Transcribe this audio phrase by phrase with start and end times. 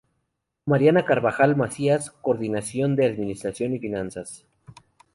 [0.65, 4.47] Mariana Carvajal Macías, Coordinación de Administración y Finanzas.